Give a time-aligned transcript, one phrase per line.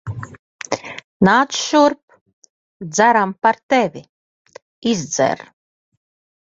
[1.29, 2.17] Nāc šurp.
[2.97, 4.07] Dzeram par tevi.
[4.97, 5.49] Izdzer.